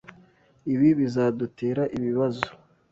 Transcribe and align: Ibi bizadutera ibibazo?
Ibi 0.73 0.89
bizadutera 0.99 1.83
ibibazo? 1.97 2.47